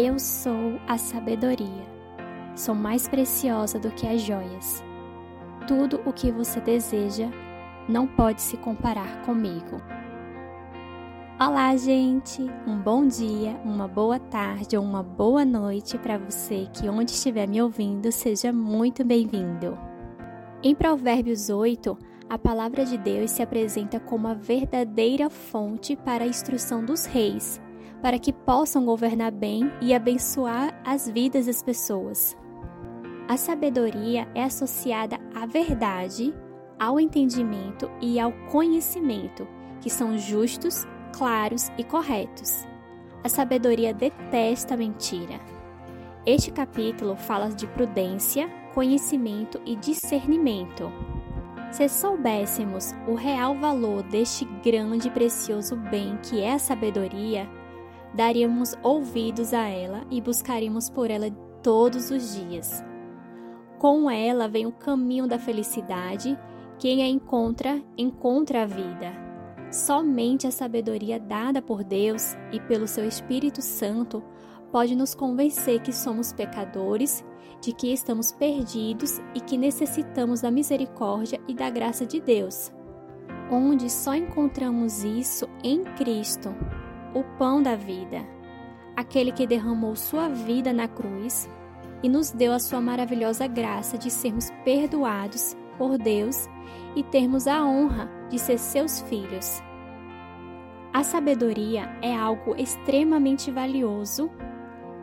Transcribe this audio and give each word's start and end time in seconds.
Eu 0.00 0.16
sou 0.16 0.78
a 0.86 0.96
sabedoria. 0.96 1.84
Sou 2.54 2.72
mais 2.72 3.08
preciosa 3.08 3.80
do 3.80 3.90
que 3.90 4.06
as 4.06 4.22
joias. 4.22 4.80
Tudo 5.66 6.00
o 6.06 6.12
que 6.12 6.30
você 6.30 6.60
deseja 6.60 7.28
não 7.88 8.06
pode 8.06 8.40
se 8.40 8.56
comparar 8.58 9.22
comigo. 9.22 9.82
Olá, 11.40 11.76
gente! 11.76 12.42
Um 12.64 12.78
bom 12.78 13.08
dia, 13.08 13.60
uma 13.64 13.88
boa 13.88 14.20
tarde 14.20 14.76
ou 14.76 14.84
uma 14.84 15.02
boa 15.02 15.44
noite 15.44 15.98
para 15.98 16.16
você 16.16 16.68
que, 16.72 16.88
onde 16.88 17.10
estiver 17.10 17.48
me 17.48 17.60
ouvindo, 17.60 18.12
seja 18.12 18.52
muito 18.52 19.04
bem-vindo. 19.04 19.76
Em 20.62 20.76
Provérbios 20.76 21.50
8, 21.50 21.98
a 22.30 22.38
palavra 22.38 22.84
de 22.84 22.96
Deus 22.96 23.32
se 23.32 23.42
apresenta 23.42 23.98
como 23.98 24.28
a 24.28 24.34
verdadeira 24.34 25.28
fonte 25.28 25.96
para 25.96 26.22
a 26.22 26.28
instrução 26.28 26.84
dos 26.84 27.04
reis, 27.04 27.60
para 28.02 28.18
que 28.18 28.32
possam 28.32 28.84
governar 28.84 29.32
bem 29.32 29.70
e 29.80 29.94
abençoar 29.94 30.80
as 30.84 31.08
vidas 31.08 31.46
das 31.46 31.62
pessoas. 31.62 32.36
A 33.28 33.36
sabedoria 33.36 34.26
é 34.34 34.44
associada 34.44 35.18
à 35.34 35.46
verdade, 35.46 36.34
ao 36.78 36.98
entendimento 36.98 37.90
e 38.00 38.18
ao 38.18 38.32
conhecimento, 38.50 39.46
que 39.80 39.90
são 39.90 40.16
justos 40.16 40.86
claros 41.12 41.70
e 41.76 41.84
corretos. 41.84 42.66
A 43.22 43.28
sabedoria 43.28 43.92
detesta 43.92 44.74
a 44.74 44.76
mentira. 44.76 45.40
Este 46.24 46.50
capítulo 46.50 47.16
fala 47.16 47.48
de 47.48 47.66
prudência, 47.66 48.48
conhecimento 48.74 49.60
e 49.66 49.76
discernimento. 49.76 50.92
Se 51.70 51.88
soubéssemos 51.88 52.94
o 53.06 53.14
real 53.14 53.54
valor 53.54 54.02
deste 54.04 54.44
grande 54.64 55.08
e 55.08 55.10
precioso 55.10 55.76
bem 55.76 56.16
que 56.22 56.40
é 56.40 56.54
a 56.54 56.58
sabedoria, 56.58 57.48
daríamos 58.18 58.74
ouvidos 58.82 59.54
a 59.54 59.68
ela 59.68 60.04
e 60.10 60.20
buscaríamos 60.20 60.90
por 60.90 61.08
ela 61.08 61.30
todos 61.62 62.10
os 62.10 62.34
dias. 62.34 62.84
Com 63.78 64.10
ela 64.10 64.48
vem 64.48 64.66
o 64.66 64.72
caminho 64.72 65.28
da 65.28 65.38
felicidade, 65.38 66.36
quem 66.80 67.00
a 67.00 67.06
encontra, 67.06 67.80
encontra 67.96 68.64
a 68.64 68.66
vida. 68.66 69.12
Somente 69.70 70.48
a 70.48 70.50
sabedoria 70.50 71.20
dada 71.20 71.62
por 71.62 71.84
Deus 71.84 72.36
e 72.50 72.58
pelo 72.58 72.88
seu 72.88 73.06
Espírito 73.06 73.62
Santo 73.62 74.20
pode 74.72 74.96
nos 74.96 75.14
convencer 75.14 75.80
que 75.80 75.92
somos 75.92 76.32
pecadores, 76.32 77.24
de 77.60 77.72
que 77.72 77.92
estamos 77.92 78.32
perdidos 78.32 79.20
e 79.32 79.40
que 79.40 79.56
necessitamos 79.56 80.40
da 80.40 80.50
misericórdia 80.50 81.40
e 81.46 81.54
da 81.54 81.70
graça 81.70 82.04
de 82.04 82.20
Deus. 82.20 82.72
Onde 83.48 83.88
só 83.88 84.12
encontramos 84.12 85.04
isso 85.04 85.48
em 85.62 85.84
Cristo, 85.94 86.52
o 87.14 87.22
pão 87.38 87.62
da 87.62 87.74
vida, 87.74 88.24
aquele 88.96 89.32
que 89.32 89.46
derramou 89.46 89.96
sua 89.96 90.28
vida 90.28 90.72
na 90.72 90.88
cruz 90.88 91.48
e 92.02 92.08
nos 92.08 92.30
deu 92.30 92.52
a 92.52 92.58
sua 92.58 92.80
maravilhosa 92.80 93.46
graça 93.46 93.96
de 93.96 94.10
sermos 94.10 94.50
perdoados 94.64 95.56
por 95.76 95.96
Deus 95.98 96.48
e 96.94 97.02
termos 97.02 97.46
a 97.46 97.64
honra 97.64 98.10
de 98.28 98.38
ser 98.38 98.58
seus 98.58 99.00
filhos. 99.02 99.62
A 100.92 101.02
sabedoria 101.02 101.96
é 102.02 102.14
algo 102.14 102.54
extremamente 102.56 103.50
valioso, 103.50 104.30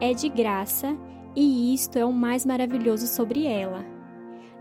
é 0.00 0.12
de 0.12 0.28
graça 0.28 0.96
e 1.34 1.74
isto 1.74 1.98
é 1.98 2.04
o 2.04 2.12
mais 2.12 2.44
maravilhoso 2.44 3.06
sobre 3.06 3.46
ela. 3.46 3.84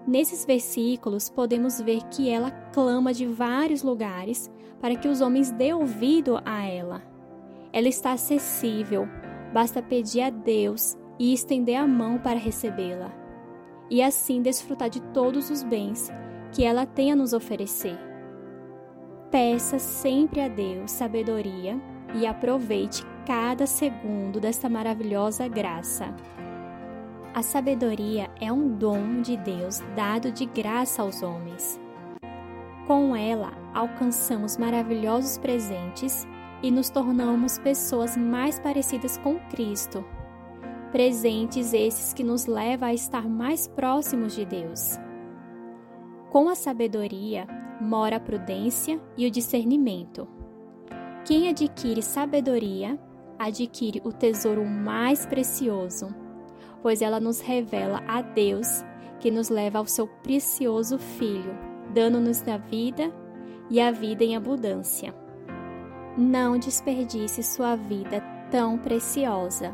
Nesses 0.05 0.45
versículos 0.45 1.29
podemos 1.29 1.81
ver 1.81 2.03
que 2.11 2.29
ela 2.29 2.51
clama 2.51 3.11
de 3.13 3.25
vários 3.25 3.81
lugares 3.81 4.51
para 4.79 4.95
que 4.95 5.07
os 5.07 5.19
homens 5.19 5.51
dê 5.51 5.73
ouvido 5.73 6.39
a 6.45 6.63
ela. 6.63 7.14
Ela 7.75 7.89
está 7.89 8.13
acessível, 8.13 9.05
basta 9.51 9.81
pedir 9.81 10.21
a 10.21 10.29
Deus 10.29 10.97
e 11.19 11.33
estender 11.33 11.75
a 11.75 11.85
mão 11.85 12.17
para 12.17 12.39
recebê-la, 12.39 13.11
e 13.89 14.01
assim 14.01 14.41
desfrutar 14.41 14.89
de 14.89 15.01
todos 15.01 15.49
os 15.49 15.61
bens 15.61 16.09
que 16.53 16.63
ela 16.63 16.85
tem 16.85 17.11
a 17.11 17.17
nos 17.17 17.33
oferecer. 17.33 17.97
Peça 19.29 19.77
sempre 19.77 20.39
a 20.39 20.47
Deus 20.47 20.89
sabedoria 20.89 21.77
e 22.13 22.25
aproveite 22.25 23.03
cada 23.27 23.67
segundo 23.67 24.39
desta 24.39 24.69
maravilhosa 24.69 25.45
graça. 25.49 26.15
A 27.33 27.41
sabedoria 27.41 28.29
é 28.39 28.53
um 28.53 28.69
dom 28.69 29.21
de 29.21 29.35
Deus 29.35 29.81
dado 29.97 30.31
de 30.31 30.45
graça 30.45 31.01
aos 31.01 31.21
homens. 31.21 31.77
Com 32.87 33.13
ela, 33.13 33.51
alcançamos 33.73 34.55
maravilhosos 34.55 35.37
presentes 35.37 36.25
e 36.61 36.71
nos 36.71 36.89
tornamos 36.89 37.57
pessoas 37.59 38.15
mais 38.17 38.59
parecidas 38.59 39.17
com 39.17 39.39
Cristo. 39.49 40.05
Presentes 40.91 41.73
esses 41.73 42.13
que 42.13 42.23
nos 42.23 42.45
levam 42.45 42.89
a 42.89 42.93
estar 42.93 43.27
mais 43.27 43.67
próximos 43.67 44.33
de 44.33 44.45
Deus. 44.45 44.97
Com 46.29 46.49
a 46.49 46.55
sabedoria 46.55 47.47
mora 47.81 48.17
a 48.17 48.19
prudência 48.19 48.99
e 49.17 49.25
o 49.25 49.31
discernimento. 49.31 50.27
Quem 51.25 51.49
adquire 51.49 52.01
sabedoria 52.01 52.99
adquire 53.37 54.01
o 54.03 54.11
tesouro 54.11 54.65
mais 54.65 55.25
precioso, 55.25 56.07
pois 56.81 57.01
ela 57.01 57.19
nos 57.19 57.39
revela 57.41 58.01
a 58.07 58.21
Deus 58.21 58.83
que 59.19 59.31
nos 59.31 59.49
leva 59.49 59.79
ao 59.79 59.85
seu 59.85 60.07
precioso 60.07 60.97
Filho, 60.97 61.57
dando-nos 61.93 62.47
a 62.47 62.57
vida 62.57 63.11
e 63.69 63.81
a 63.81 63.91
vida 63.91 64.23
em 64.23 64.35
abundância. 64.35 65.24
Não 66.17 66.57
desperdice 66.57 67.43
sua 67.43 67.75
vida 67.75 68.23
tão 68.49 68.77
preciosa. 68.77 69.73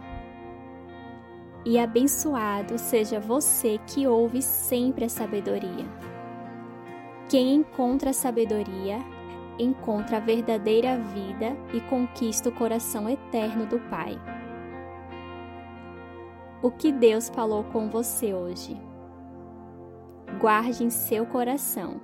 E 1.63 1.78
abençoado 1.78 2.79
seja 2.79 3.19
você 3.19 3.79
que 3.85 4.07
ouve 4.07 4.41
sempre 4.41 5.06
a 5.06 5.09
sabedoria. 5.09 5.85
Quem 7.29 7.53
encontra 7.53 8.09
a 8.09 8.13
sabedoria, 8.13 8.97
encontra 9.59 10.18
a 10.18 10.19
verdadeira 10.19 10.97
vida 10.97 11.56
e 11.72 11.79
conquista 11.81 12.50
o 12.50 12.52
coração 12.52 13.08
eterno 13.08 13.68
do 13.68 13.79
Pai. 13.81 14.19
O 16.63 16.72
que 16.72 16.91
Deus 16.91 17.29
falou 17.29 17.63
com 17.66 17.88
você 17.88 18.34
hoje? 18.34 18.75
Guarde 20.40 20.84
em 20.84 20.90
seu 20.90 21.23
coração. 21.28 22.02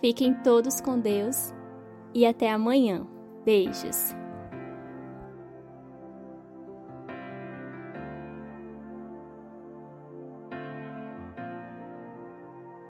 Fiquem 0.00 0.32
todos 0.32 0.80
com 0.80 0.96
Deus 0.96 1.52
e 2.14 2.24
até 2.24 2.50
amanhã. 2.50 3.06
Beijos. 3.44 4.23